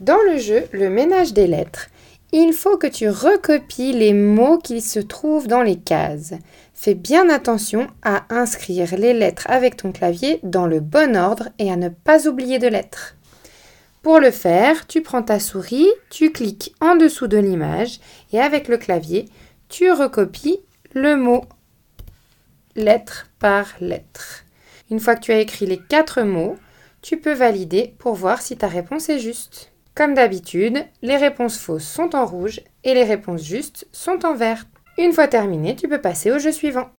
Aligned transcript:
Dans 0.00 0.18
le 0.26 0.38
jeu 0.38 0.64
Le 0.72 0.88
ménage 0.88 1.34
des 1.34 1.46
lettres, 1.46 1.88
il 2.32 2.54
faut 2.54 2.78
que 2.78 2.86
tu 2.86 3.10
recopies 3.10 3.92
les 3.92 4.14
mots 4.14 4.56
qui 4.56 4.80
se 4.80 4.98
trouvent 4.98 5.46
dans 5.46 5.60
les 5.60 5.76
cases. 5.76 6.32
Fais 6.72 6.94
bien 6.94 7.28
attention 7.28 7.86
à 8.02 8.24
inscrire 8.30 8.96
les 8.96 9.12
lettres 9.12 9.44
avec 9.50 9.76
ton 9.76 9.92
clavier 9.92 10.40
dans 10.42 10.66
le 10.66 10.80
bon 10.80 11.18
ordre 11.18 11.50
et 11.58 11.70
à 11.70 11.76
ne 11.76 11.90
pas 11.90 12.26
oublier 12.26 12.58
de 12.58 12.66
lettres. 12.66 13.16
Pour 14.00 14.20
le 14.20 14.30
faire, 14.30 14.86
tu 14.86 15.02
prends 15.02 15.22
ta 15.22 15.38
souris, 15.38 15.90
tu 16.08 16.32
cliques 16.32 16.74
en 16.80 16.96
dessous 16.96 17.26
de 17.26 17.36
l'image 17.36 18.00
et 18.32 18.40
avec 18.40 18.68
le 18.68 18.78
clavier, 18.78 19.26
tu 19.68 19.92
recopies 19.92 20.60
le 20.94 21.16
mot 21.16 21.44
lettre 22.74 23.28
par 23.38 23.66
lettre. 23.80 24.46
Une 24.90 24.98
fois 24.98 25.14
que 25.14 25.20
tu 25.20 25.32
as 25.32 25.40
écrit 25.40 25.66
les 25.66 25.78
quatre 25.78 26.22
mots, 26.22 26.56
tu 27.02 27.18
peux 27.18 27.34
valider 27.34 27.94
pour 27.98 28.14
voir 28.14 28.40
si 28.40 28.56
ta 28.56 28.66
réponse 28.66 29.10
est 29.10 29.18
juste. 29.18 29.70
Comme 29.94 30.14
d'habitude, 30.14 30.86
les 31.02 31.16
réponses 31.16 31.58
fausses 31.58 31.86
sont 31.86 32.14
en 32.14 32.24
rouge 32.24 32.60
et 32.84 32.94
les 32.94 33.04
réponses 33.04 33.42
justes 33.42 33.86
sont 33.92 34.24
en 34.24 34.34
vert. 34.34 34.64
Une 34.98 35.12
fois 35.12 35.28
terminé, 35.28 35.76
tu 35.76 35.88
peux 35.88 36.00
passer 36.00 36.30
au 36.30 36.38
jeu 36.38 36.52
suivant. 36.52 36.88